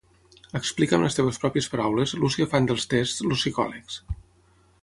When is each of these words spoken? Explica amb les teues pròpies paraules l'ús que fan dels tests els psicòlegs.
Explica 0.59 0.95
amb 0.97 1.05
les 1.07 1.17
teues 1.19 1.37
pròpies 1.43 1.69
paraules 1.75 2.15
l'ús 2.23 2.39
que 2.39 2.49
fan 2.55 2.71
dels 2.73 2.91
tests 2.95 3.25
els 3.29 3.37
psicòlegs. 3.41 4.01